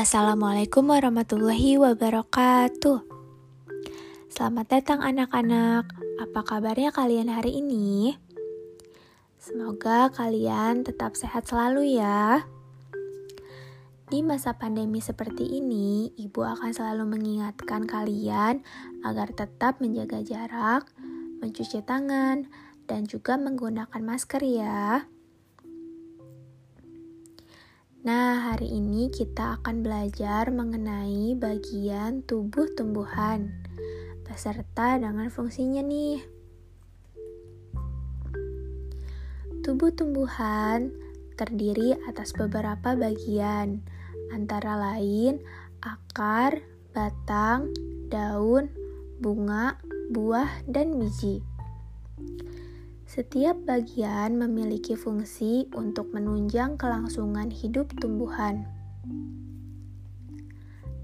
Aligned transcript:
Assalamualaikum 0.00 0.96
warahmatullahi 0.96 1.76
wabarakatuh. 1.76 3.04
Selamat 4.32 4.66
datang 4.72 5.04
anak-anak. 5.04 5.92
Apa 6.24 6.40
kabarnya 6.40 6.88
kalian 6.88 7.28
hari 7.28 7.60
ini? 7.60 8.16
Semoga 9.36 10.08
kalian 10.08 10.88
tetap 10.88 11.20
sehat 11.20 11.52
selalu 11.52 12.00
ya. 12.00 12.48
Di 14.08 14.24
masa 14.24 14.56
pandemi 14.56 15.04
seperti 15.04 15.60
ini, 15.60 16.16
ibu 16.16 16.48
akan 16.48 16.72
selalu 16.72 17.20
mengingatkan 17.20 17.84
kalian 17.84 18.64
agar 19.04 19.36
tetap 19.36 19.84
menjaga 19.84 20.24
jarak, 20.24 20.88
mencuci 21.44 21.84
tangan, 21.84 22.48
dan 22.88 23.04
juga 23.04 23.36
menggunakan 23.36 24.00
masker 24.00 24.40
ya. 24.48 25.04
Nah, 28.00 28.48
hari 28.48 28.80
ini 28.80 29.12
kita 29.12 29.60
akan 29.60 29.84
belajar 29.84 30.48
mengenai 30.48 31.36
bagian 31.36 32.24
tubuh 32.24 32.64
tumbuhan 32.72 33.52
beserta 34.24 34.96
dengan 34.96 35.28
fungsinya 35.28 35.84
nih. 35.84 36.16
Tubuh 39.60 39.92
tumbuhan 39.92 40.96
terdiri 41.36 41.92
atas 42.08 42.32
beberapa 42.32 42.96
bagian, 42.96 43.84
antara 44.32 44.80
lain 44.80 45.36
akar, 45.84 46.64
batang, 46.96 47.68
daun, 48.08 48.72
bunga, 49.20 49.76
buah, 50.08 50.48
dan 50.64 50.96
biji. 50.96 51.44
Setiap 53.10 53.58
bagian 53.66 54.38
memiliki 54.38 54.94
fungsi 54.94 55.66
untuk 55.74 56.14
menunjang 56.14 56.78
kelangsungan 56.78 57.50
hidup 57.50 57.90
tumbuhan. 57.98 58.70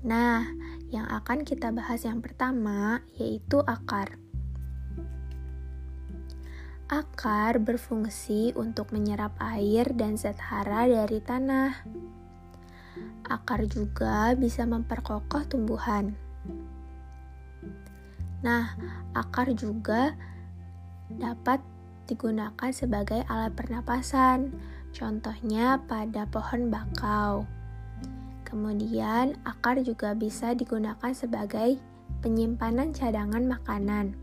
Nah, 0.00 0.48
yang 0.88 1.04
akan 1.04 1.44
kita 1.44 1.68
bahas 1.68 2.08
yang 2.08 2.24
pertama 2.24 3.04
yaitu 3.20 3.60
akar. 3.68 4.16
Akar 6.88 7.60
berfungsi 7.60 8.56
untuk 8.56 8.96
menyerap 8.96 9.36
air 9.36 9.84
dan 9.92 10.16
zat 10.16 10.40
hara 10.40 10.88
dari 10.88 11.20
tanah. 11.20 11.84
Akar 13.28 13.68
juga 13.68 14.32
bisa 14.40 14.64
memperkokoh 14.64 15.44
tumbuhan. 15.44 16.16
Nah, 18.40 18.72
akar 19.12 19.52
juga 19.52 20.16
dapat 21.12 21.60
digunakan 22.10 22.70
sebagai 22.74 23.22
alat 23.30 23.54
pernapasan, 23.54 24.50
contohnya 24.90 25.78
pada 25.86 26.26
pohon 26.26 26.66
bakau. 26.66 27.46
Kemudian, 28.42 29.38
akar 29.46 29.78
juga 29.86 30.10
bisa 30.18 30.58
digunakan 30.58 31.14
sebagai 31.14 31.78
penyimpanan 32.18 32.90
cadangan 32.90 33.46
makanan, 33.46 34.18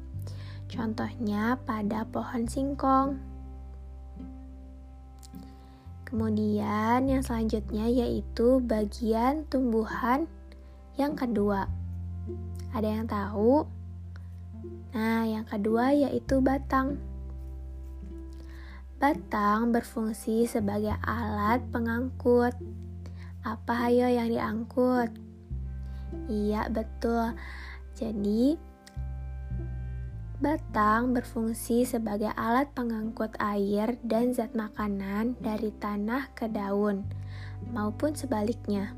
contohnya 0.67 1.55
pada 1.63 2.03
pohon 2.03 2.43
singkong. 2.43 3.15
Kemudian, 6.03 7.07
yang 7.07 7.23
selanjutnya 7.23 7.87
yaitu 7.87 8.59
bagian 8.59 9.47
tumbuhan 9.47 10.27
yang 10.99 11.15
kedua. 11.15 11.71
Ada 12.75 12.99
yang 12.99 13.07
tahu? 13.07 13.63
Nah, 14.91 15.23
yang 15.23 15.47
kedua 15.47 15.95
yaitu 15.95 16.43
batang. 16.43 16.99
Batang 18.97 19.77
berfungsi 19.77 20.49
sebagai 20.49 20.97
alat 21.05 21.61
pengangkut. 21.69 22.57
Apa 23.45 23.85
hayo 23.85 24.09
yang 24.09 24.33
diangkut? 24.33 25.13
Iya, 26.25 26.65
betul. 26.73 27.37
Jadi, 27.93 28.57
batang 30.41 31.13
berfungsi 31.13 31.85
sebagai 31.85 32.33
alat 32.33 32.73
pengangkut 32.73 33.37
air 33.37 34.01
dan 34.01 34.33
zat 34.33 34.57
makanan 34.57 35.37
dari 35.45 35.69
tanah 35.77 36.33
ke 36.33 36.49
daun, 36.49 37.05
maupun 37.69 38.17
sebaliknya. 38.17 38.97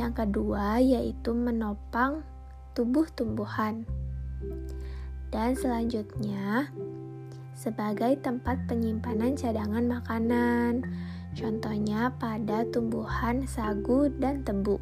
Yang 0.00 0.24
kedua 0.24 0.80
yaitu 0.80 1.36
menopang 1.36 2.24
tubuh 2.72 3.04
tumbuhan. 3.12 3.84
Dan 5.28 5.52
selanjutnya, 5.52 6.72
sebagai 7.58 8.14
tempat 8.22 8.70
penyimpanan 8.70 9.34
cadangan 9.34 9.82
makanan, 9.98 10.86
contohnya 11.34 12.14
pada 12.22 12.62
tumbuhan 12.70 13.42
sagu 13.50 14.06
dan 14.22 14.46
tebu. 14.46 14.78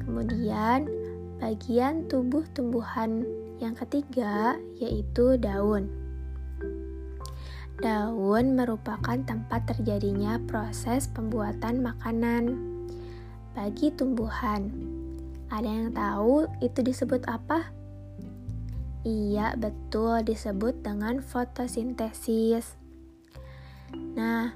Kemudian, 0.00 0.88
bagian 1.36 2.08
tubuh 2.08 2.48
tumbuhan 2.56 3.28
yang 3.60 3.76
ketiga 3.76 4.56
yaitu 4.80 5.36
daun. 5.36 5.92
Daun 7.76 8.56
merupakan 8.56 9.20
tempat 9.20 9.68
terjadinya 9.68 10.40
proses 10.48 11.12
pembuatan 11.12 11.84
makanan 11.84 12.56
bagi 13.52 13.92
tumbuhan. 13.92 14.72
Ada 15.52 15.68
yang 15.68 15.92
tahu 15.92 16.48
itu 16.64 16.80
disebut 16.80 17.28
apa? 17.28 17.68
Iya, 19.06 19.54
betul 19.54 20.26
disebut 20.26 20.82
dengan 20.82 21.22
fotosintesis. 21.22 22.74
Nah, 23.94 24.50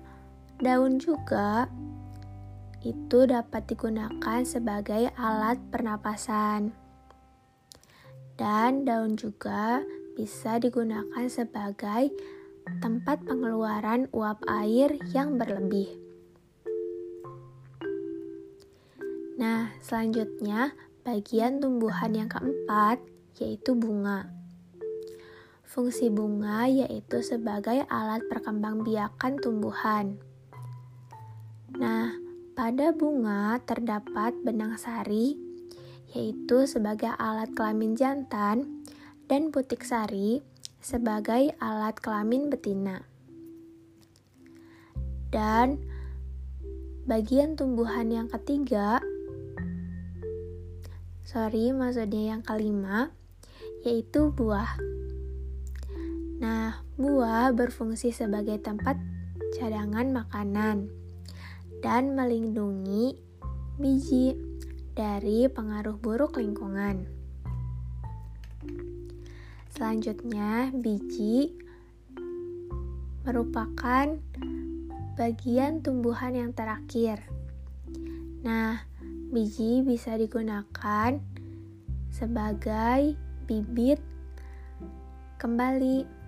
daun 0.58 0.98
juga 0.98 1.70
itu 2.82 3.30
dapat 3.30 3.70
digunakan 3.70 4.42
sebagai 4.42 5.14
alat 5.14 5.54
pernapasan. 5.70 6.74
Dan 8.34 8.82
daun 8.82 9.14
juga 9.14 9.86
bisa 10.18 10.58
digunakan 10.58 11.30
sebagai 11.30 12.10
tempat 12.82 13.22
pengeluaran 13.22 14.10
uap 14.10 14.42
air 14.50 14.98
yang 15.14 15.38
berlebih. 15.38 15.94
Nah, 19.38 19.70
selanjutnya 19.78 20.74
bagian 21.06 21.62
tumbuhan 21.62 22.18
yang 22.18 22.26
keempat 22.26 22.98
yaitu 23.38 23.78
bunga. 23.78 24.39
Fungsi 25.70 26.10
bunga 26.10 26.66
yaitu 26.66 27.22
sebagai 27.22 27.86
alat 27.86 28.26
perkembangbiakan 28.26 29.38
tumbuhan. 29.38 30.18
Nah, 31.78 32.10
pada 32.58 32.90
bunga 32.90 33.54
terdapat 33.62 34.34
benang 34.42 34.74
sari, 34.74 35.38
yaitu 36.10 36.66
sebagai 36.66 37.14
alat 37.14 37.54
kelamin 37.54 37.94
jantan, 37.94 38.82
dan 39.30 39.54
putik 39.54 39.86
sari 39.86 40.42
sebagai 40.82 41.54
alat 41.62 41.94
kelamin 42.02 42.50
betina. 42.50 43.06
Dan 45.30 45.78
bagian 47.06 47.54
tumbuhan 47.54 48.10
yang 48.10 48.26
ketiga, 48.26 48.98
sorry, 51.22 51.70
maksudnya 51.70 52.34
yang 52.34 52.42
kelima, 52.42 53.14
yaitu 53.86 54.34
buah. 54.34 54.98
Nah, 56.40 56.80
buah 56.96 57.52
berfungsi 57.52 58.16
sebagai 58.16 58.56
tempat 58.64 58.96
cadangan 59.60 60.08
makanan 60.08 60.88
dan 61.84 62.16
melindungi 62.16 63.12
biji 63.76 64.32
dari 64.96 65.52
pengaruh 65.52 66.00
buruk 66.00 66.40
lingkungan. 66.40 67.04
Selanjutnya, 69.68 70.72
biji 70.72 71.52
merupakan 73.28 74.16
bagian 75.20 75.84
tumbuhan 75.84 76.32
yang 76.32 76.56
terakhir. 76.56 77.20
Nah, 78.40 78.80
biji 79.28 79.84
bisa 79.84 80.16
digunakan 80.16 81.20
sebagai 82.08 83.12
bibit 83.44 84.00
kembali 85.36 86.19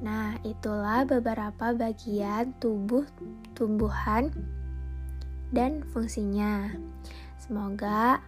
Nah, 0.00 0.40
itulah 0.42 1.04
beberapa 1.04 1.76
bagian 1.76 2.56
tubuh 2.56 3.04
tumbuhan 3.52 4.32
dan 5.52 5.84
fungsinya. 5.92 6.72
Semoga 7.36 8.24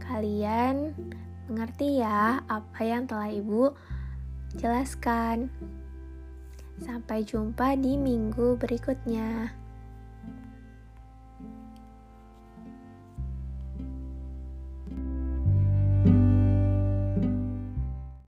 kalian 0.00 0.92
mengerti 1.48 2.00
ya 2.00 2.40
apa 2.48 2.80
yang 2.84 3.08
telah 3.08 3.32
Ibu 3.32 3.72
jelaskan. 4.56 5.48
Sampai 6.82 7.22
jumpa 7.22 7.78
di 7.78 7.94
minggu 7.94 8.58
berikutnya. 8.58 9.63